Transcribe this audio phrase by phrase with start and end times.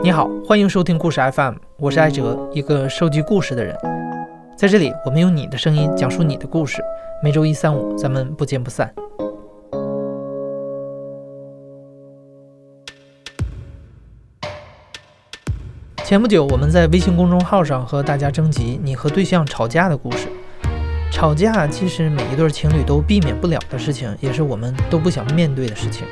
[0.00, 3.76] 你好，欢迎收听故事 FM，我是艾哲，一个收集故事的人。
[4.56, 6.80] 在这里，我们用你的声音讲述你的故事。
[7.20, 8.94] 每周一、三、五，咱们不见不散。
[16.04, 20.28] 前不久，我们在微信公众号上和大家征集你和对象吵架的故事。
[21.10, 26.06] 吵架既是每一对情侣都避免不了的事情，也是我们都不想面对的事情。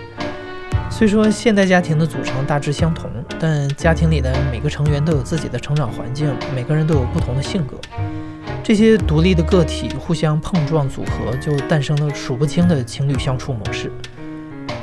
[0.91, 7.79] 虽说现代家庭的组成大致相同，但家庭里的每个成员都有自己的成长环境，每个人都有不同的性格。
[8.63, 13.93] 这些独立的个体互相碰撞组合，就诞生了数不清的情侣相处模式。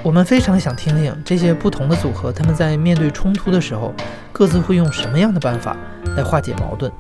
[0.02, 3.94] 我们非常想听听这些不同的组合，他们在面对冲突的时候，
[4.32, 5.76] 各自会用什么样的办法
[6.16, 6.92] 来化解矛盾。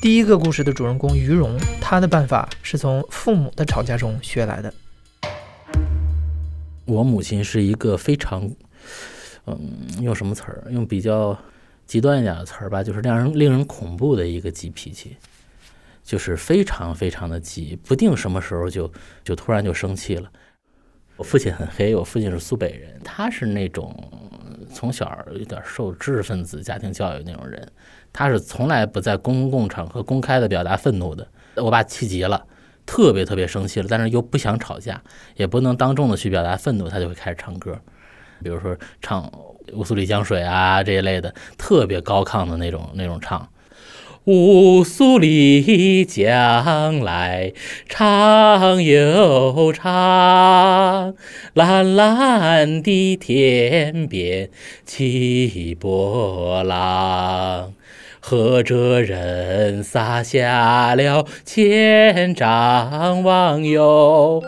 [0.00, 4.72] 第一个故事的主人公于荣，他的办法是从父母的吵架中学来的。
[6.84, 8.50] 我母亲是一个非常，
[9.46, 9.58] 嗯，
[10.00, 10.64] 用什么词儿？
[10.70, 11.36] 用比较
[11.86, 15.16] 极端一点的词儿吧，就是让人令人恐怖的一个急脾气，
[16.02, 18.90] 就是非常非常的急，不定什么时候就
[19.24, 20.30] 就突然就生气了。
[21.16, 23.94] 我父亲很黑，我父亲是苏北人，他是那种
[24.72, 27.70] 从小有点受知识分子家庭教育那种人，
[28.12, 31.26] 他是从来不在公共场合公开的表达愤怒的。
[31.56, 32.46] 我爸气急了。
[32.84, 35.00] 特别特别生气了，但是又不想吵架，
[35.36, 37.80] 也不能当众的去表达愤怒，他就会开始唱歌，
[38.42, 39.22] 比如说唱
[39.72, 43.48] 《乌苏里江水》啊这一类的，特别高亢的那种那种唱。
[44.24, 47.52] 乌苏里江来
[47.88, 51.14] 长又长，
[51.54, 54.50] 蓝蓝的天边
[54.84, 57.72] 起波浪。
[58.24, 64.40] 和着人撒下了千丈网哟，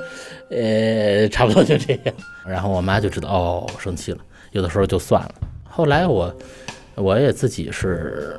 [0.48, 2.14] 呃，差不多就这样。
[2.46, 4.18] 然后我妈就知道哦，生气了。
[4.52, 5.34] 有的时候就算了。
[5.68, 6.34] 后来我，
[6.94, 8.38] 我也自己是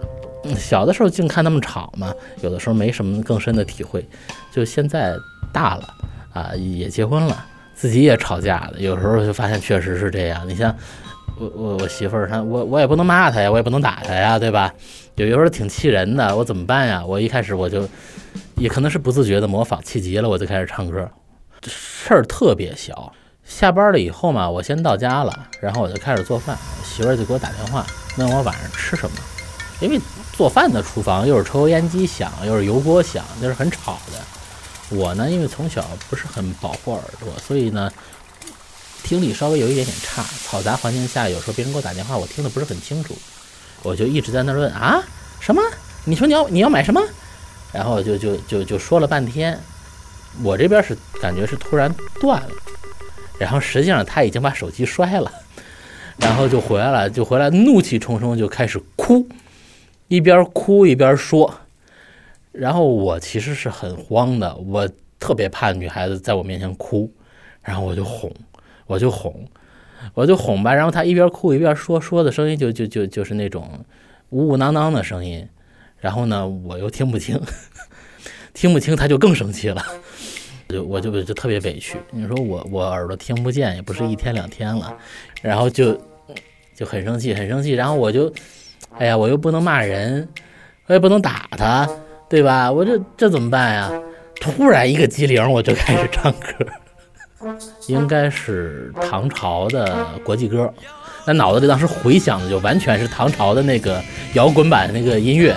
[0.55, 4.07] 小的时候净看他们吵嘛，有的时候没什么更深的体会。
[4.51, 5.17] 就现在
[5.51, 5.93] 大了
[6.33, 8.79] 啊，也结婚了，自己也吵架了。
[8.79, 10.47] 有时候就发现确实是这样。
[10.47, 10.73] 你像
[11.37, 14.73] 我我我媳妇儿，她我我也不能骂她呀，我也不能打她呀，对吧？
[15.15, 17.05] 有时候挺气人的，我怎么办呀？
[17.05, 17.87] 我一开始我就，
[18.55, 21.09] 也可能是不自觉的模仿，气急了我就开始唱歌。
[21.59, 23.11] 这事儿特别小，
[23.45, 27.85] 下班了以后嘛，我先到家了，然后我就开始做饭，媳妇儿就给我打电话，
[28.17, 29.17] 问我晚上吃什么。
[29.79, 29.99] 因为
[30.33, 34.95] 做饭的厨房又是抽油烟机响，又是油锅响，就是很吵的。
[34.95, 37.91] 我呢，因为从小不是很保护耳朵，所以呢，
[39.03, 43.15] 听力稍微有一点点差，嘈杂环境下，有时候别人给我打电话，我听得不是很清楚。
[43.83, 45.03] 我就一直在那问啊，
[45.39, 45.61] 什么？
[46.05, 47.01] 你说你要你要买什么？
[47.71, 49.59] 然后就就就就说了半天，
[50.41, 52.49] 我这边是感觉是突然断了，
[53.39, 55.31] 然后实际上他已经把手机摔了，
[56.17, 59.27] 然后就回来了，就回来怒气冲冲就开始哭，
[60.07, 61.53] 一边哭一边说，
[62.51, 67.11] 然后我其实是很慌的，我特别怕女孩子在我面前哭，
[67.61, 68.31] 然后我就哄，
[68.87, 69.47] 我就哄。
[70.13, 73.83] 我就哄吧，然后他一边哭一边说，说的声音就就就就是那种
[74.29, 75.47] 呜呜囔囔的声音，
[75.99, 77.41] 然后呢，我又听不清，
[78.53, 79.83] 听不清，他就更生气了，
[80.69, 81.97] 就我就就特别委屈。
[82.11, 84.95] 你说我我耳朵听不见，也不是一天两天了，
[85.41, 85.99] 然后就
[86.75, 88.31] 就很生气，很生气，然后我就，
[88.97, 90.27] 哎呀，我又不能骂人，
[90.87, 91.87] 我也不能打他，
[92.29, 92.71] 对吧？
[92.71, 93.91] 我这这怎么办呀？
[94.41, 96.65] 突然一个机灵，我就开始唱歌。
[97.87, 100.73] 应该是唐朝的国际歌，
[101.27, 104.01] 那脑子里当时回想的就完全是唐朝的那个
[104.33, 105.55] 摇滚版那个音乐。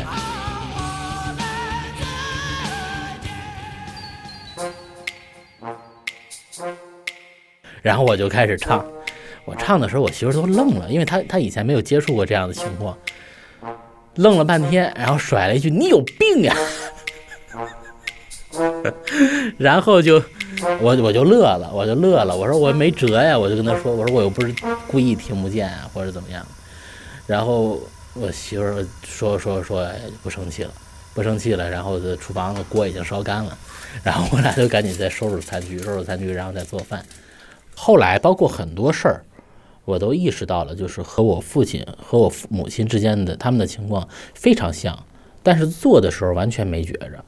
[7.83, 8.84] 然后我就开始唱，
[9.44, 12.97] 我唱的时候我媳妇都愣了，因为她她以前没有接触过这样的情况，
[14.16, 16.55] 愣了半天，然后甩了一句：“你有病呀！”
[19.59, 20.22] 然后就。
[20.81, 22.34] 我我就乐了，我就乐了。
[22.34, 24.53] 我说我没辙呀，我就跟他说，我说我又不是
[24.89, 26.45] 故意听不见啊，或者怎么样。
[27.27, 27.78] 然后
[28.15, 29.86] 我媳妇儿说说说
[30.22, 30.72] 不生气了，
[31.15, 31.71] 不生气了。
[31.71, 33.57] 然后这厨房的锅已经烧干了，
[34.03, 37.04] 然后我俩就赶紧再收拾餐具，收拾餐具，然后再做饭。
[37.80, 39.25] 后来包括很多事儿，
[39.84, 44.98] 我都意识到了，就是和我父亲和我父母亲之间的他们的情况非常像，
[45.45, 47.25] 但是做的时候完全没觉着。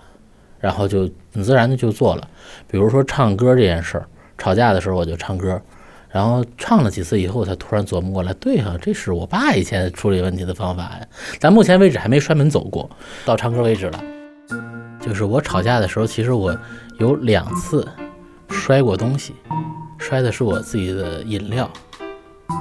[0.59, 2.29] 然后就很自然的就做了，
[2.67, 5.63] 比如说唱歌这件事儿，吵架的时候我就唱歌，
[6.11, 11.07] 然后唱了几次以后，才突然琢磨过来，对哈，这是我爸以前处理问题的方法呀。
[11.39, 12.91] 咱目前为止还没摔门走过，
[13.25, 14.05] 到唱歌为止了。
[15.01, 16.55] 就是我吵架的时候，其实我
[16.99, 17.89] 有两次
[18.51, 19.33] 摔过东西，
[20.01, 21.71] 摔的是我自己的饮料，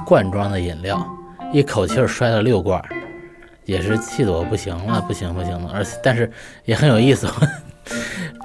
[0.06, 1.04] 罐装的饮料，
[1.52, 2.80] 一口气儿摔了六罐，
[3.64, 5.70] 也是气得我不行了，不行不行了。
[5.74, 6.30] 而且但是
[6.64, 7.26] 也很有意思，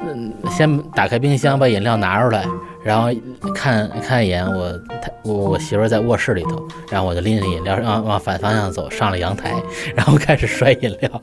[0.02, 2.46] 嗯，先打开冰箱把饮料拿出来，
[2.84, 3.10] 然后
[3.54, 4.80] 看看一眼我
[5.24, 9.54] 我我媳妇在卧室里头，然后我就拎着饮料往往反方向走，上了阳台，
[9.96, 11.22] 然后开始摔饮料，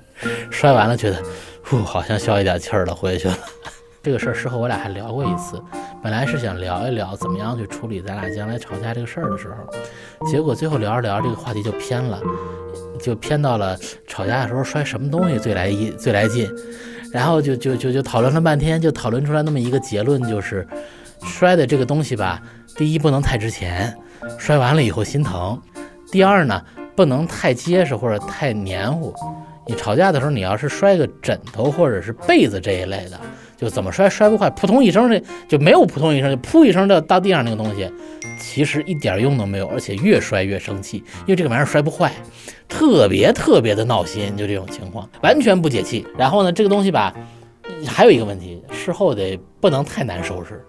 [0.51, 1.21] 摔完了觉得，
[1.65, 3.37] 呼，好像消一点气儿了，回去了。
[4.03, 5.63] 这个事儿事后我俩还聊过一次，
[6.03, 12.21] 本来是想聊一聊怎么样去处理咱俩将来吵架这个事儿的时候，结果最后聊着聊着这个话题就偏了，
[13.01, 13.79] 就偏到了
[14.09, 16.53] 吵架的时候摔什么东西最来一最来劲，
[17.13, 20.67] 然后就就就就讨论了半天，就讨论出来那么一个结论，就是
[21.23, 22.43] 摔的这个东西吧，
[22.77, 23.97] 第一不能太值钱，
[24.37, 25.57] 摔完了以后心疼；
[26.11, 26.61] 第二呢，
[26.97, 29.15] 不能太结实或者太黏糊。
[29.65, 33.21] 你吵架的时候，你要是摔个枕头或者是被子这一类的。
[33.63, 37.89] 就怎么摔摔不坏，扑通一声的就没有扑通一声，就扑一声掉到地上那个东西，
[38.37, 42.13] 其实一点用都没有，而且越摔越生气，因为这个玩意儿摔不坏，
[42.69, 46.05] 特别特别的闹心，就这种情况完全不解气。
[46.19, 47.15] 然后呢，这个东西吧，
[47.87, 50.61] 还有一个问题，事后得不能太难收拾，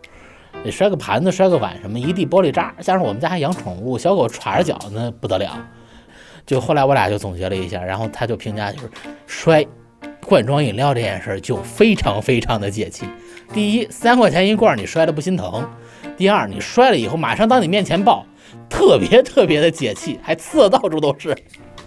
[0.64, 2.76] 得摔个盘子、摔个碗什么，一地玻璃渣。
[2.80, 5.58] 加上我们家还养宠物，小狗踹着脚那不得了。
[6.46, 8.90] 就后来我俩就总结了一下，然后他就评价就是
[9.26, 9.66] 摔。
[10.24, 13.06] 罐装饮料这件事儿就非常非常的解气。
[13.54, 15.62] 第一，三块钱一罐，你摔了不心疼；
[16.18, 18.26] 第二，你摔了以后马上到你面前爆，
[18.70, 21.36] 特别特别的解气，还呲的到处都是。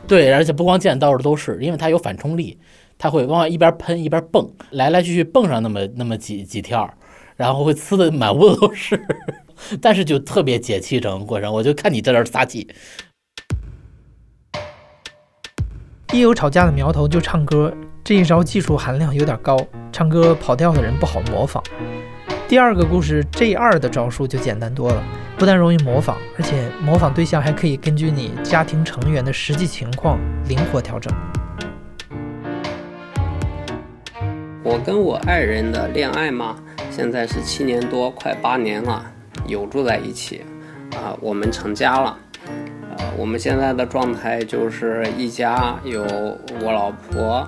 [0.06, 2.58] 对，而且不光溅到处都是，因为它有反冲力，
[2.96, 6.88] 它会往外一边喷一边蹦，来来去去蹦上那么那么几几跳，
[7.36, 9.00] 然后会呲的满屋子都是。
[9.80, 12.68] 但是就特别解气，整个过程我就看你在这撒气。
[16.12, 17.74] 一有吵架的苗头就唱歌。
[18.06, 19.58] 这一招技术含量有点高，
[19.90, 21.60] 唱歌跑调的人不好模仿。
[22.46, 25.02] 第二个故事 J 二的招数就简单多了，
[25.36, 31.12] 不但容易模仿，而且模仿对象还可以根据你家庭成员的实际情况灵活调整。
[34.62, 36.54] 我跟我爱人的恋爱嘛，
[36.92, 39.04] 现在是七年多，快八年了，
[39.48, 40.44] 有住在一起，
[40.92, 42.16] 啊，我们成家了，
[42.96, 46.04] 呃，我们现在的状态就是一家有
[46.62, 47.44] 我老婆。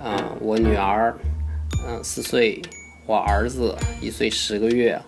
[0.00, 1.16] 嗯，我女儿，
[1.86, 2.62] 嗯，四岁；
[3.04, 5.00] 我儿子一岁十个月。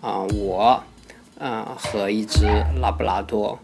[0.00, 0.82] 啊，我，
[1.38, 2.46] 嗯，和一只
[2.80, 3.58] 拉布拉多，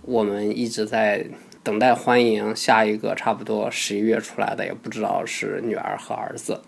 [0.00, 1.26] 我们一直在
[1.62, 6.62] 等待欢迎下一个，差不多十一月出来的，也不知道是女儿和儿子。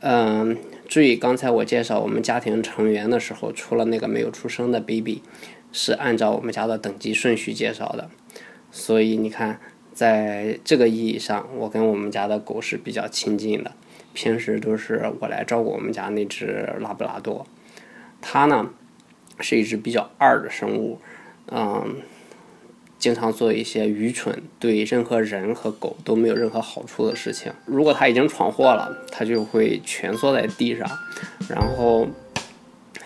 [0.00, 0.58] 嗯，
[0.88, 5.22] 注意刚才我介绍我们家庭成员的时候，除了那个没有出生的 baby，
[5.70, 8.10] 是按照我们家的等级顺序介绍的，
[8.72, 9.60] 所以你看。
[9.94, 13.72] 在这个意义上，我跟我们家的狗是比较亲近的，
[14.12, 17.46] 平时都是我来照顾我们家那只拉布拉多。
[18.20, 18.70] 它呢
[19.40, 20.98] 是一只比较二的生物，
[21.50, 21.96] 嗯，
[22.98, 27.52] 经常做一些愚蠢、对任何人和狗都没有任何好处的事情。
[27.66, 30.88] 如果它已经闯祸了，它就会蜷缩在地上，
[31.48, 32.06] 然后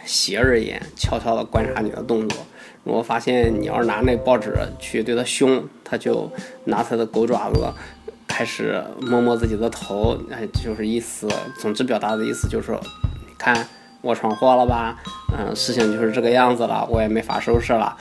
[0.06, 2.38] 斜着眼悄悄地观察你的动作。
[2.85, 6.31] 我发现你要是拿那报纸去对他凶，他就
[6.64, 7.69] 拿他的狗爪子
[8.29, 12.81] 开始摸摸自己的头，哎，就是意思，总之表达的意思就是说，
[13.37, 13.67] 看
[14.03, 14.97] 我闯祸了吧，
[15.37, 17.97] 嗯，事情就是这个样子了，我也没法收拾了，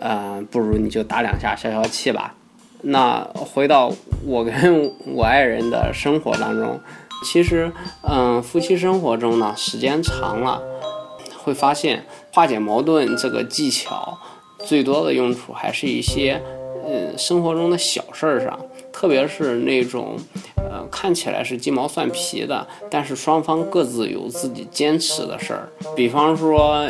[0.00, 2.34] 嗯，不如你就打两下消消气吧。
[2.82, 3.92] 那回到
[4.24, 6.80] 我跟 我爱人的生活当中，
[7.26, 7.70] 其实，
[8.00, 10.62] 嗯，夫妻生活中呢，时间长了，
[11.50, 14.16] 会发现化解矛盾这个技巧。
[14.64, 16.40] 最多的用处还是一些，
[16.86, 18.56] 嗯，生活中的小事儿上，
[18.92, 20.16] 特别是那种，
[20.56, 25.68] 呃，看起来是鸡毛蒜皮的，但是双方各自有自己坚持的事儿。
[25.96, 26.86] 比方说，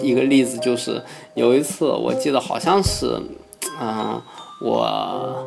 [0.00, 1.02] 一个例子就是，
[1.34, 3.20] 有一次我记得好像是，
[3.80, 4.22] 嗯，
[4.62, 5.44] 我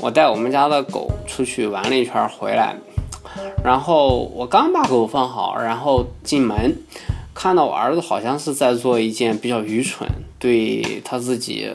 [0.00, 2.76] 我带我们家的狗出去玩了一圈回来，
[3.64, 6.76] 然后我刚把狗放好，然后进门。
[7.32, 10.06] 看到我儿子好像是在做一件比较愚蠢、
[10.38, 11.70] 对他自己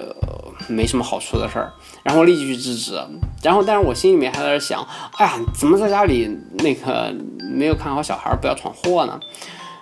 [0.68, 1.74] 没什么好处的事儿，
[2.04, 3.02] 然后立即去制止。
[3.42, 4.86] 然后，但是我心里面还在想：
[5.18, 7.12] 哎呀，怎么在家里那个
[7.52, 9.20] 没有看好小孩，不要闯祸呢？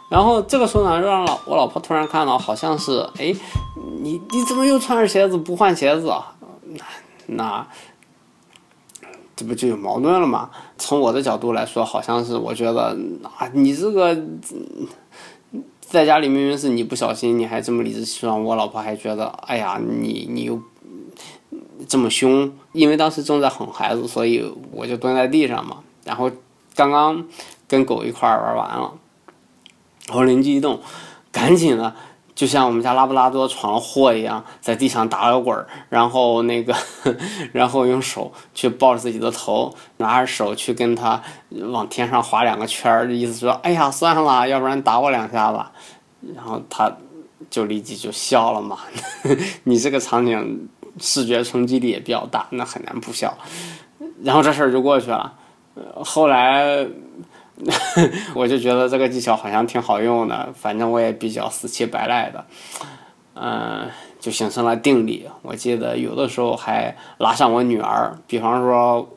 [0.09, 3.35] 然后这个时候呢，让老我老婆突然看到，好像是哎，
[4.01, 6.13] 你你怎么又穿着鞋子不换鞋子？
[6.63, 6.85] 那
[7.25, 7.67] 那
[9.35, 10.49] 这不就有矛盾了吗？
[10.77, 12.97] 从我的角度来说，好像是我觉得
[13.37, 14.23] 啊，你这个。
[15.79, 20.59] 在家里明明是你不小心，你还这么理直气壮，我老婆还觉得，哎呀，你你又
[21.87, 25.83] 这么凶，因为当时正在哄孩子，所以我就蹲在地上嘛。
[26.03, 26.31] 然后
[26.73, 27.23] 刚刚
[27.67, 28.91] 跟狗一块玩完了，
[30.15, 30.79] 我灵机一动，
[31.31, 31.93] 赶紧的
[32.35, 36.75] 就像我们家拉布拉多闯了祸一样，在地上打了滚儿，然后那个，
[37.53, 41.21] 然后用手去抱着自己的头，拿着手去跟他
[41.71, 45.71] 往天上划两个圈儿，意思说，哎呀，算了，要不然打我两下吧。
[46.35, 46.91] 然后他
[47.49, 48.79] 就立即就笑了嘛。
[49.65, 50.67] 你这个场景
[50.99, 53.37] 视觉冲击力也比较大，那很难不笑。
[54.23, 55.33] 然后这事儿就过去了。
[56.03, 56.87] 后来。
[58.35, 62.45] 我就觉得这个技巧好像挺好用的，反正我也比较死乞白赖的，
[63.35, 63.89] 嗯，
[64.19, 65.27] 就形成了定力。
[65.41, 69.07] 我记得有的时候还拉上我女儿，比方说，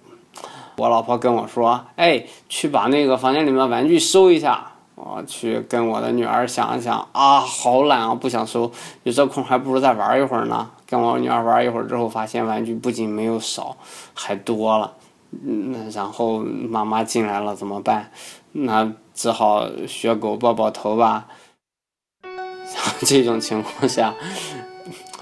[0.77, 8.73] 我老婆跟我说：“哎，去把那个房间里面的玩具收一下。”我去跟我的女儿想一想啊，好懒啊，不想收，
[9.03, 10.71] 有这空还不如再玩一会儿呢。
[10.87, 13.77] 跟我女儿玩一会儿之后，发现玩具不仅没有少，
[14.15, 14.91] 还多了。
[15.31, 18.11] 嗯，然后妈妈进来了怎么办？
[18.53, 21.27] 那只好学狗抱抱头吧。
[22.67, 24.13] 像这种情况下，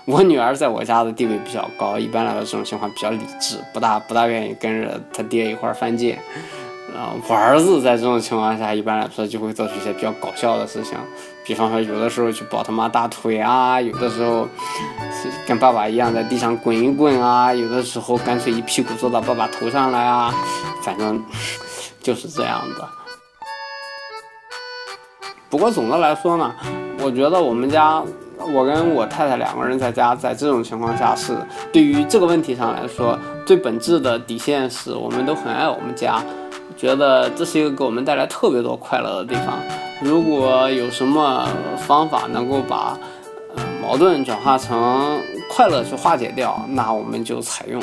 [0.06, 6.18] 我女儿在我家的地位比较高，一般来说这种情况比较理智，不大不大愿意跟着她爹一块儿犯贱。
[6.94, 10.96] 啊，我儿子在这种情况下，一般来说就会做出一些比较搞笑的事情，
[11.44, 14.46] 比方说有的时候去抱他妈大腿啊，有的时候
[15.10, 20.32] 是跟爸爸一样在地上滚一滚啊，有的时候干脆一屁股坐到爸爸头上来啊，
[20.82, 21.20] 反正
[22.00, 22.88] 就是这样的。
[25.50, 26.54] 不过总的来说呢，
[27.00, 28.00] 我觉得我们家，
[28.38, 31.36] 我跟我太太两个人在家，在这种情况下是
[31.72, 36.22] 对于这个问题上来说，最本质的底线是我们都很爱我们家。
[36.76, 39.58] 觉得这是一个给我们带来特别多快乐的地方。
[40.00, 42.98] 如果有什么方法能够把
[43.54, 47.80] 呃矛盾转化成快乐去化解掉，那我们就采用。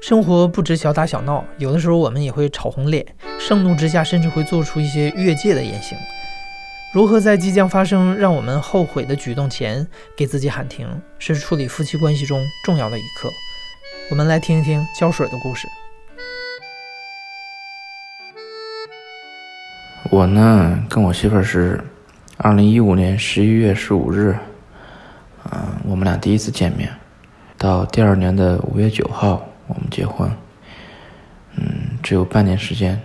[0.00, 3.04] 生活不止小打小闹，有的时候我们也会吵红脸，
[3.38, 5.96] 盛怒之下甚至会做出一些越界的言行。
[6.94, 9.84] 如何在即将发生让我们后悔的举动前
[10.16, 13.28] 给自己喊停，是处理夫妻关系中重要的一课。
[14.12, 15.66] 我们来听一听胶水的故事。
[20.08, 21.82] 我呢，跟我媳妇儿是
[22.36, 24.38] 二零一五年十一月十五日，
[25.50, 26.88] 嗯，我们俩第一次见面，
[27.58, 30.30] 到第二年的五月九号我们结婚。
[31.56, 33.02] 嗯，只有半年时间，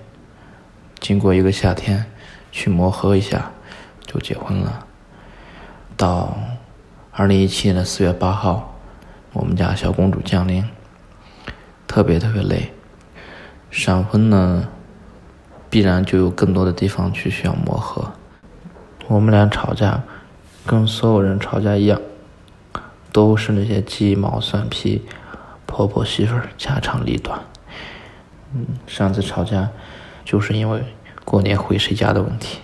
[0.99, 2.05] 经过一个夏天
[2.51, 3.51] 去磨合一下。
[4.11, 4.87] 就结婚了。
[5.95, 6.35] 到
[7.11, 8.75] 二零一七年的四月八号，
[9.33, 10.65] 我们家小公主降临，
[11.85, 12.73] 特别特别累。
[13.69, 14.67] 闪婚呢，
[15.69, 18.11] 必然就有更多的地方去需要磨合。
[19.07, 20.01] 我们俩吵架，
[20.65, 22.01] 跟所有人吵架一样，
[23.11, 25.05] 都是那些鸡毛蒜皮、
[25.67, 27.39] 婆婆媳妇儿家长里短。
[28.55, 29.69] 嗯，上次吵架
[30.25, 30.83] 就是因为
[31.23, 32.59] 过年回谁家的问题。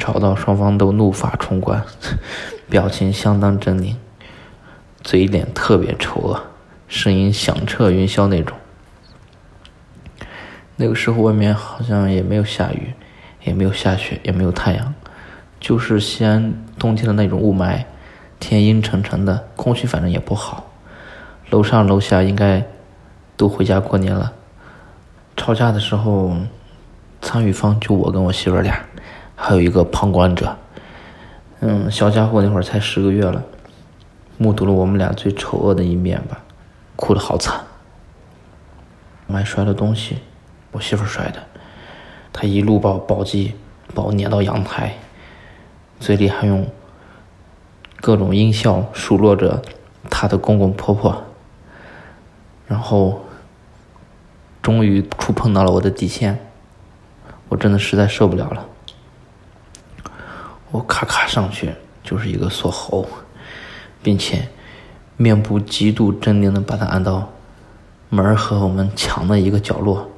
[0.00, 1.84] 吵到双方都怒发冲冠，
[2.70, 3.94] 表情相当狰狞，
[5.02, 6.42] 嘴脸特别丑恶，
[6.88, 8.56] 声音响彻云霄那种。
[10.76, 12.94] 那个时候外面好像也没有下雨，
[13.44, 14.94] 也没有下雪，也没有太阳，
[15.60, 17.84] 就是西安冬天的那种雾霾，
[18.40, 20.66] 天阴沉沉的，空气反正也不好。
[21.50, 22.64] 楼上楼下应该
[23.36, 24.32] 都回家过年了。
[25.36, 26.34] 吵架的时候，
[27.20, 28.80] 参与方就我跟我媳妇俩。
[29.42, 30.54] 还有一个旁观者，
[31.60, 33.42] 嗯，小家伙那会儿才十个月了，
[34.36, 36.38] 目睹了我们俩最丑恶的一面吧，
[36.94, 37.58] 哭得好惨。
[39.26, 40.18] 买摔了东西，
[40.72, 41.42] 我媳妇摔的，
[42.34, 43.54] 她一路把我抱击，
[43.94, 44.94] 把我撵到阳台，
[45.98, 46.68] 嘴里还用
[48.02, 49.62] 各种音效数落着
[50.10, 51.24] 她的公公婆婆，
[52.66, 53.24] 然后
[54.60, 56.38] 终于触碰到了我的底线，
[57.48, 58.66] 我真的实在受不了了。
[60.72, 61.74] 我咔咔上去
[62.04, 63.06] 就是一个锁喉，
[64.02, 64.48] 并且
[65.16, 67.28] 面部极度狰狞的把他按到
[68.08, 70.08] 门和我们墙的一个角落，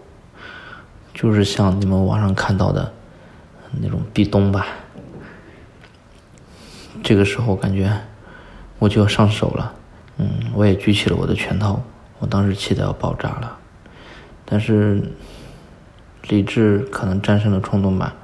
[1.15, 2.93] 就是像你们网上看到的
[3.81, 4.67] 那种壁咚吧。
[7.03, 7.91] 这个时候感觉
[8.79, 9.75] 我就要上手了，
[10.19, 11.83] 嗯，我也举起了我的拳头，
[12.19, 13.59] 我当时气得要爆炸了，
[14.45, 15.03] 但是
[16.29, 18.15] 理智可能战胜了冲动吧，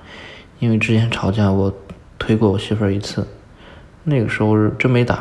[0.59, 1.73] 因为之前吵架我。
[2.19, 3.27] 推过我媳妇儿一次，
[4.05, 5.21] 那个时候是真没打，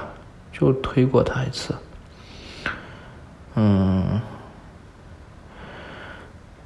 [0.51, 1.75] 就推过她一次。
[3.55, 4.21] 嗯，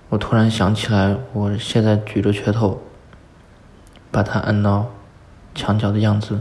[0.09, 2.81] 我突然想起来，我现在举着拳头，
[4.09, 4.89] 把她按到
[5.53, 6.39] 墙角的样子，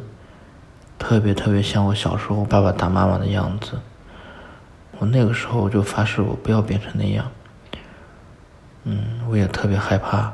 [0.98, 3.78] 特别特别像我小时候爸爸打妈妈的样子。
[4.98, 7.30] 我那个时候就发誓，我不要变成那样。
[8.84, 10.32] 嗯，我也特别害怕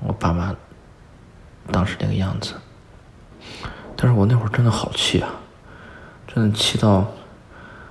[0.00, 0.54] 我爸妈
[1.72, 2.54] 当时那个样子。
[3.96, 5.30] 但是我那会儿真的好气啊，
[6.26, 7.06] 真的气到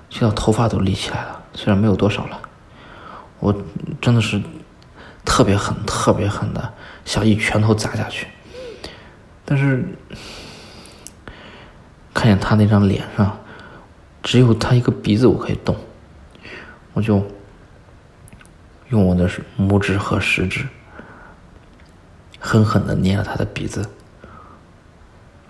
[0.09, 2.39] 气到头发都立起来了，虽然没有多少了，
[3.39, 3.55] 我
[4.01, 4.41] 真的是
[5.25, 6.73] 特别狠、特别狠的
[7.05, 8.27] 想一拳头砸下去，
[9.45, 9.83] 但是
[12.13, 13.39] 看见他那张脸上
[14.21, 15.75] 只有他一个鼻子我可以动，
[16.93, 17.25] 我就
[18.89, 19.27] 用我的
[19.57, 20.67] 拇指和食指
[22.45, 23.89] 狠狠的捏了他的鼻子。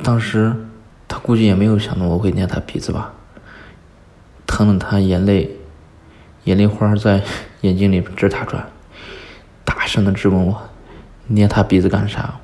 [0.04, 0.56] 当时，
[1.08, 3.12] 他估计也没有想到我会捏他鼻子吧，
[4.46, 5.58] 疼得他眼泪，
[6.44, 7.24] 眼泪花在
[7.62, 8.64] 眼睛里直打转，
[9.66, 10.62] 大声的质问我
[11.26, 12.36] ：“捏他鼻子干啥？”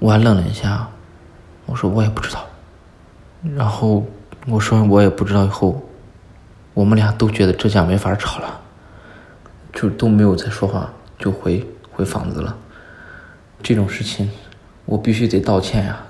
[0.00, 0.88] 我还愣了一下，
[1.66, 2.46] 我说我也不知道。
[3.54, 4.06] 然后
[4.46, 5.82] 我说我也不知道以后，
[6.72, 8.60] 我们俩都觉得这架没法吵了，
[9.72, 12.56] 就都没有再说话，就回回房子了。
[13.62, 14.30] 这种事情，
[14.84, 16.00] 我必须得道歉呀。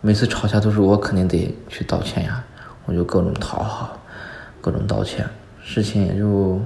[0.00, 2.44] 每次吵架都是我肯定得去道歉呀，
[2.84, 3.98] 我就各种讨好，
[4.60, 5.26] 各种道歉，
[5.62, 6.60] 事情也就，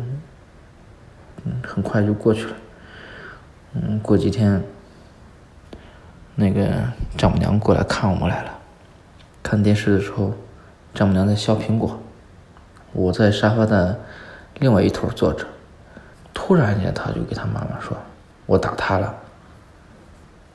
[1.44, 2.52] 嗯，很快就过去了。
[3.74, 4.62] 嗯，过几天，
[6.34, 6.68] 那个
[7.16, 8.50] 丈母娘过来看我们来了，
[9.42, 10.32] 看电视的时候，
[10.94, 12.00] 丈母娘在削苹果，
[12.92, 14.00] 我在沙发的
[14.58, 15.46] 另外一头坐着，
[16.32, 17.96] 突然间她就给她妈妈说
[18.46, 19.14] ：“我打他了，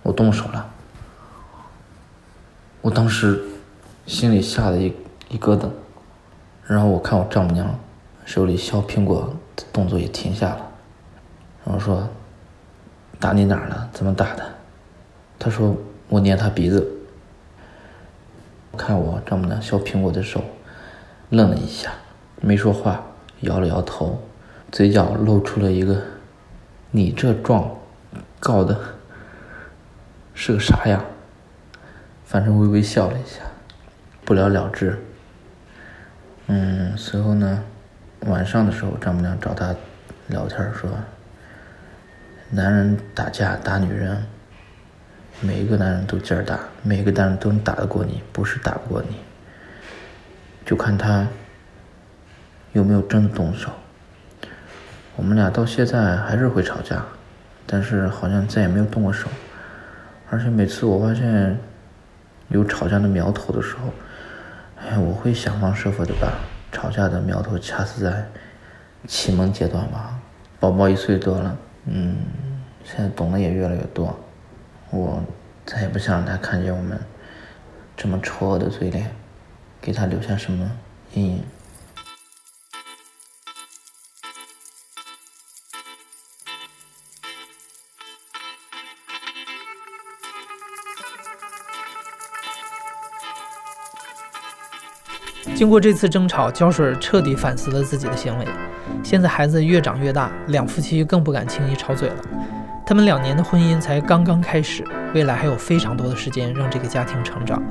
[0.03, 0.69] 我动手了。”
[2.81, 3.41] 我当时
[4.05, 4.93] 心里吓得一
[5.29, 5.69] 一咯噔，
[6.65, 7.73] 然后我看我丈母娘
[8.25, 10.67] 手里削苹果的动作也停下了，
[11.65, 12.07] 然后说
[13.19, 13.89] ：“打你哪儿了？
[13.93, 14.43] 怎么打的？”
[15.39, 15.75] 他说
[16.09, 16.85] ：“我捏他鼻子。”
[18.77, 20.43] 看我丈母娘削苹果的手，
[21.29, 21.93] 愣了一下，
[22.41, 23.01] 没说话，
[23.41, 24.19] 摇了摇头，
[24.71, 26.01] 嘴角露出了一个
[26.91, 27.69] ：“你这状
[28.39, 28.77] 告的
[30.33, 31.03] 是个啥样？”
[32.25, 33.41] 反正微微笑了一下，
[34.25, 34.99] 不了了之。
[36.47, 37.63] 嗯，随后呢，
[38.21, 39.75] 晚上的时候，丈母娘找他
[40.27, 40.89] 聊天说
[42.49, 44.25] ：“男人打架打女人，
[45.41, 49.17] 每一个男人都劲儿大，每一个男人都能打得过你，不是打不过你，
[50.65, 51.27] 就看他
[52.71, 53.69] 有没有真的动手。
[55.15, 57.05] 我们俩到现在还是会吵架，
[57.67, 59.29] 但是好像再也没有动过手，
[60.33, 61.57] 而且每次我发现。”
[62.49, 63.89] 有吵架的苗头的时候，
[64.77, 66.31] 哎，我会想方设法的把
[66.71, 68.23] 吵架的苗头掐死在
[69.07, 70.19] 启蒙阶段吧。
[70.59, 72.17] 宝宝一岁多了，嗯，
[72.83, 74.15] 现在懂得也越来越多，
[74.91, 75.23] 我
[75.65, 76.99] 再也不想让他看见我们
[77.97, 79.09] 这么丑恶的嘴脸，
[79.81, 80.69] 给他留下什么
[81.13, 81.43] 阴影。
[95.55, 98.47] 经过这次争吵，胶水彻底反思了自己的行为。
[99.03, 102.15] 现在孩子越长越大，两夫妻更不敢轻易吵嘴了。
[102.85, 107.61] 他们两年的婚姻才刚刚开始，未来还有非常多的时间让这个家庭成长。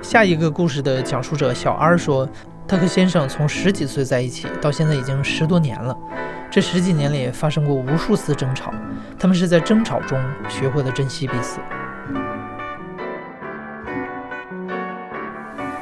[0.00, 2.26] 下一个故事的讲述者小 R 说，
[2.66, 5.94] 他和先生从十几岁在一起，到现在已经十多年了。
[6.50, 8.72] 这十几年里发生过无数次争吵，
[9.18, 11.58] 他们是在争吵中学会了珍惜彼此。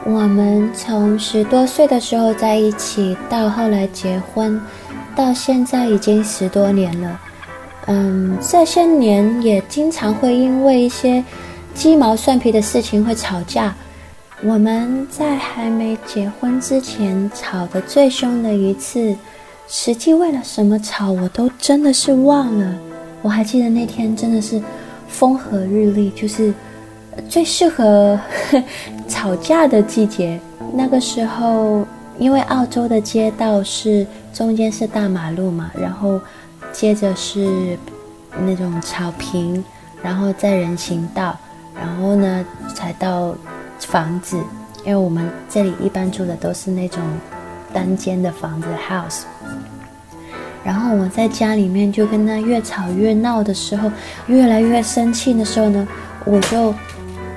[0.08, 4.60] 我们从十多岁的时候在一起，到后来结婚，
[5.16, 7.20] 到现在已经十多年了。
[7.86, 11.24] 嗯，这些年也经常会因为一些
[11.74, 13.74] 鸡毛蒜皮的事情会吵架。
[14.44, 19.12] 我们在还没结婚之前吵得最凶的一次，
[19.66, 22.74] 实际为了什么吵我都真的是忘了。
[23.22, 24.62] 我还记得那天真的是
[25.08, 26.54] 风和日丽，就是。
[27.30, 28.20] 最适合
[29.16, 30.38] 吵架的季节，
[30.74, 31.86] 那个时候，
[32.18, 36.20] 因为澳洲的街道是中间是大马路嘛，然后
[36.70, 37.78] 接着是
[38.44, 39.64] 那种草坪，
[40.02, 41.34] 然后在人行道，
[41.74, 43.34] 然后呢才到
[43.78, 44.36] 房子，
[44.84, 47.02] 因为我们这里一般住的都是那种
[47.72, 49.22] 单间的房子 house。
[50.62, 53.90] 然后我在家里面就跟他越吵越闹的时候，
[54.26, 55.88] 越来越生气的时候呢，
[56.26, 56.74] 我就。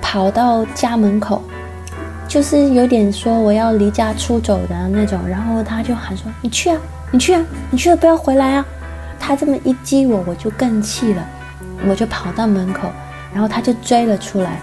[0.02, 1.40] 跑到家门口，
[2.30, 6.80] 就是有点说我要离家出走的那种，然后他就喊说：“你去啊，
[7.12, 8.66] 你去啊，你去了不要回来啊！”
[9.20, 11.28] 他这么一激我，我就更气了，
[11.88, 12.88] 我就跑到门口，
[13.34, 14.62] 然后他就追了出来，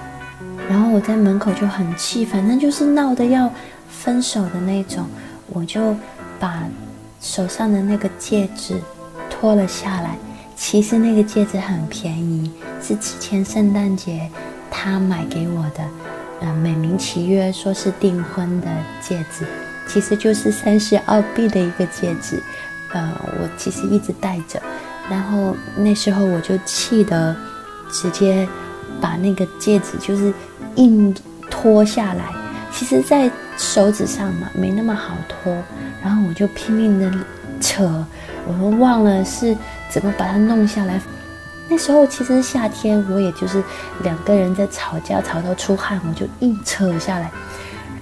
[0.69, 3.51] 然后我在门口就很气，反正就是闹得要
[3.89, 5.05] 分手的那种，
[5.49, 5.95] 我就
[6.39, 6.63] 把
[7.21, 8.81] 手上的那个戒指
[9.29, 10.17] 脱了下来。
[10.55, 12.51] 其实那个戒指很便宜，
[12.81, 14.31] 是之前圣诞节
[14.71, 15.85] 他买给我的，
[16.41, 18.67] 呃，美名其曰说是订婚的
[19.01, 19.47] 戒指，
[19.87, 22.43] 其实就是三十澳币的一个戒指，
[22.93, 24.61] 呃，我其实一直戴着，
[25.11, 27.35] 然后那时候我就气得
[27.91, 28.47] 直接
[29.01, 30.33] 把那个戒指就是
[30.75, 31.15] 硬
[31.51, 32.25] 脱下来，
[32.73, 35.57] 其实，在手指上嘛没那么好脱，
[36.03, 37.11] 然后我就拼命的
[37.61, 38.05] 扯，
[38.47, 39.57] 我都忘了是。
[39.89, 41.01] 怎么把它弄下来？
[41.69, 43.63] 那时候其实夏天，我也就是
[44.03, 47.31] 两个人在吵架，吵到出汗，我就硬扯下来，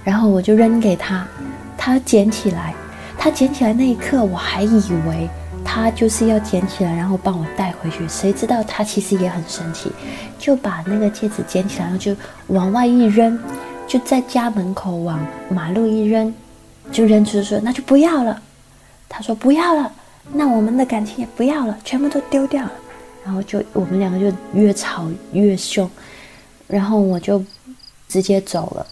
[0.05, 1.27] 然后我就扔给他，
[1.77, 2.75] 他捡起来。
[3.17, 5.31] 他捡起来那一刻，我还以为
[5.65, 8.07] 他就是要捡起来，然后帮我带回去。
[8.07, 9.91] 谁知道他其实也很生气，
[10.39, 12.15] 就把那个戒指捡起来，然后就
[12.49, 13.39] 往外一扔，
[13.87, 16.35] 就在家门口往马路一扔，
[16.93, 18.43] 就扔出说：“那就不要了。”
[19.09, 19.91] 他说：“不要了。”
[20.31, 22.73] 那我们的感情也不要了，全部都丢掉了，
[23.25, 25.91] 然后就我们两个就越吵越凶，
[26.67, 27.43] 然后我就
[28.07, 28.87] 直接走了，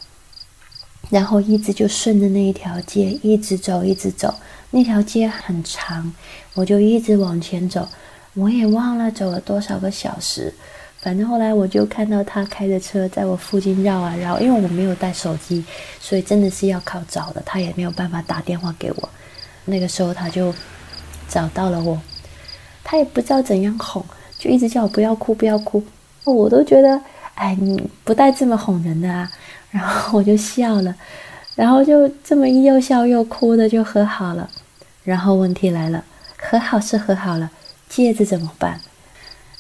[1.11, 4.35] 然后一直就顺着那一条街一直走一直走，
[4.71, 6.13] 那条街很长，
[6.55, 7.87] 我就一直往前走，
[8.35, 10.53] 我也忘了走了多少个小时，
[10.99, 15.65] 反正后来我就看到他开着车在我附近绕啊绕，因为我没有带手机，
[16.01, 19.09] 所以真的是要靠找的，他也没有办法打电话给我，
[19.67, 20.55] 那个时候他就。
[21.29, 21.99] 找到了我，
[22.85, 24.05] 他也不知道怎样哄，
[24.43, 25.81] 就一直叫我不要哭，不要哭。
[26.25, 27.01] 我都觉得，
[27.37, 29.31] 哎，你不带这么哄人的啊。
[29.71, 30.93] 然后我就笑了，
[31.55, 34.51] 然后就这么又笑又哭的就和好了。
[35.05, 36.05] 然后问题来了，
[36.37, 37.49] 和好是和好了，
[37.89, 38.81] 戒指怎么办？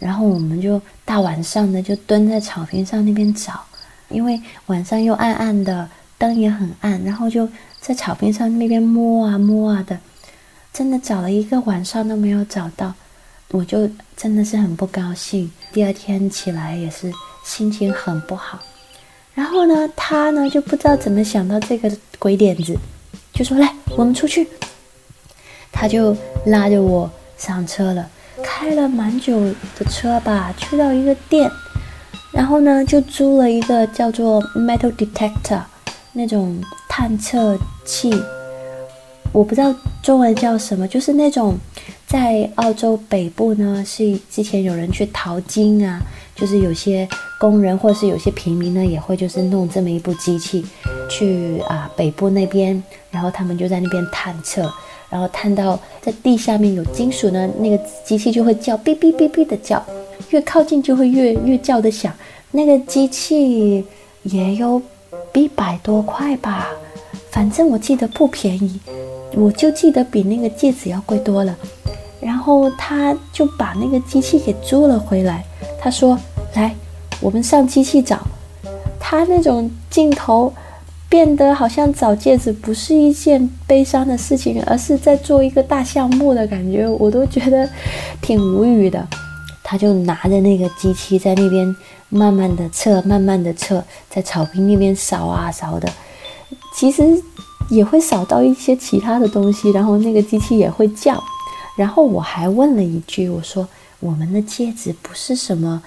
[0.00, 3.64] 然后我们就大晚上的就蹲在草坪上那边找，
[4.08, 7.48] 因为晚上又暗暗的，灯也很暗，然后就
[7.80, 9.96] 在草坪上那边摸啊摸啊的。
[10.72, 12.94] 真的找了一个晚上都没有找到，
[13.52, 15.48] 我就真的是很不高兴。
[15.72, 17.12] 第二天起来也是
[17.44, 18.58] 心情很不好。
[19.34, 22.76] 然后呢，他呢就不知道怎么想到这个鬼点子，
[23.32, 24.48] 就说：“来，我们出去。”
[25.72, 28.10] 他就拉着我上车了，
[28.42, 29.40] 开了蛮久
[29.78, 31.50] 的车吧，去到一个店，
[32.32, 35.62] 然后呢就租了一个叫做 metal detector
[36.12, 38.10] 那种探测器。
[39.32, 41.56] 我不知道中文叫什么，就是那种
[42.06, 45.98] 在澳洲北部呢，是之前有人去淘金啊，
[46.36, 47.08] 就是有些
[47.40, 50.62] 工人或是有些平民呢，也会就是弄这么一部机器
[51.08, 54.70] 去啊北部那边，然后他们就在那边探测，
[55.08, 59.82] 然后探到在地下面有金属呢，那个机器就会叫哔哔哔哔的叫，
[60.28, 62.12] 越靠近就会越越叫的响，
[62.50, 63.82] 那个机器
[64.24, 64.82] 也有
[65.32, 66.68] 一百多块吧，
[67.30, 68.78] 反正我记得不便宜。
[69.34, 71.56] 我就记得比那个戒指要贵多了，
[72.20, 75.42] 然后他就把那个机器给租了回来。
[75.80, 76.18] 他说
[76.54, 76.74] ：“来，
[77.20, 78.20] 我们上机器找。”
[79.00, 80.52] 他那种镜头
[81.08, 87.68] 变得好像找戒指不是一件悲伤的事情，而是在做一个大项目的感觉，我都觉得
[88.20, 89.06] 挺无语的。
[89.64, 91.74] 他就拿着那个机器在那边
[92.10, 95.88] 慢慢的测，慢慢的测，在草坪那边扫啊扫的，
[96.76, 97.02] 其实。
[97.72, 101.22] 也会扫到一些其他的东西，然后那个机器也会叫。
[101.74, 103.66] 然后我还问了一句，我说
[103.98, 105.82] ：“我们的戒指不是什么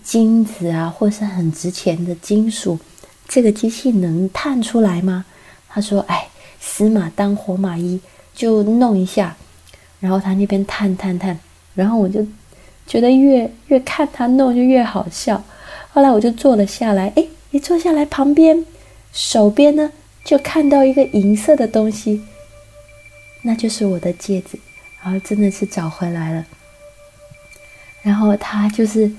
[0.00, 2.78] 金子啊，或是很值钱的金属，
[3.26, 5.24] 这个机器能探出来吗？”
[5.68, 6.28] 他说：“哎，
[6.60, 7.98] 死马当活马医，
[8.32, 9.36] 就弄一下。”
[9.98, 11.36] 然后他那边探探探，
[11.74, 12.24] 然后我就
[12.86, 15.42] 觉得越越看他弄就越好笑。
[15.92, 18.64] 后来我就坐了下来，哎，一坐下来旁边
[19.12, 19.90] 手边呢。
[20.24, 22.22] 就看到一个银色的东西，
[23.42, 24.58] 那就是我的戒指，
[25.02, 26.44] 然后真的是找回来了。
[28.02, 29.10] 然后他就是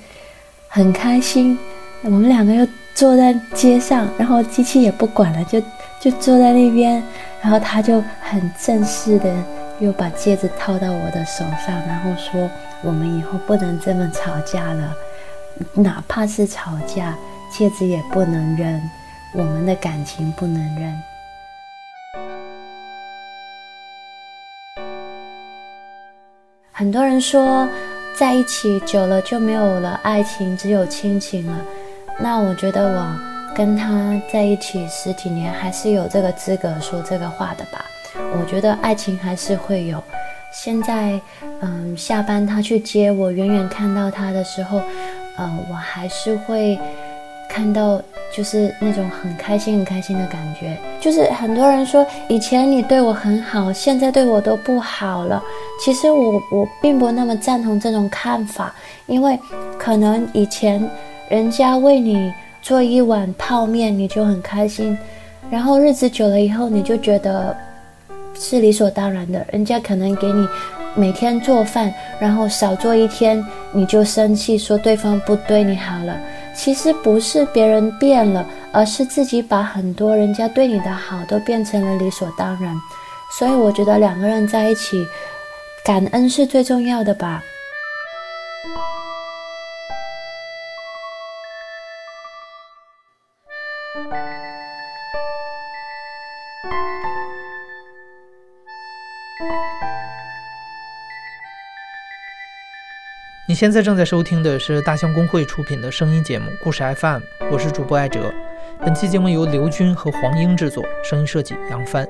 [0.67, 1.57] 很开心，
[2.01, 5.61] 我们两个又坐在街上，然后机器也不管了，就
[5.99, 7.01] 就坐在那边，
[7.41, 9.35] 然后他就很正式的
[9.79, 12.49] 又把戒指套到我的手上，然后说
[12.81, 14.95] ：“我们以后不能这么吵架了，
[15.73, 17.15] 哪怕是吵架，
[17.51, 18.81] 戒指也不能扔。”
[19.37, 21.01] 我们的感情不能扔。
[26.71, 27.67] 很多人说，
[28.17, 31.61] 在一起久了就没有了爱情，只有亲情了。
[32.17, 37.83] 那我觉得我跟他在一起十几年，还是有这个资格说这个话的吧。
[38.39, 40.01] 我觉得爱情还是会有。
[40.53, 41.19] 现在，
[41.59, 44.81] 嗯，下班他去接我，远远看到他的时候，
[45.37, 46.79] 嗯，我还是会
[47.49, 48.01] 看到。
[48.35, 50.75] 就是那种很开心、很开心的感觉。
[50.99, 55.41] 就是很多人说以前你对我很好，现在对我都不好了。
[55.83, 59.39] 其实我我并不那么赞同这种看法，因为
[59.77, 60.85] 可能以前
[61.29, 64.97] 人家为你做一碗泡面，你就很开心，
[65.49, 67.55] 然后日子久了以后，你就觉得
[68.33, 69.45] 是理所当然的。
[69.51, 70.47] 人家可能给你
[70.93, 76.17] 每天做饭，然后少做一天，你就生气，说对方不对你好了。
[76.55, 82.73] 其实不是别人变了，而是自己把很多人家对你的好都变成了理所当然。
[83.37, 85.05] 所以我觉得两个人在一起，
[85.83, 87.43] 感恩是最重要的吧。
[103.55, 108.33] 现在正在收听的是大象公会出品的声音节目《故事 FM》，我是主播艾哲。
[108.81, 112.05] 本期节目由刘军和黄英制作，声音设计杨帆。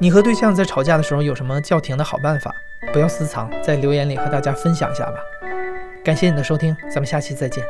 [0.00, 2.52] 你和对象在吵架的时候有什么叫停的好办法？
[2.92, 5.18] 不要私藏，在留言里和大家分享一下吧。
[6.04, 7.64] 感谢你的收听，咱们下期再见。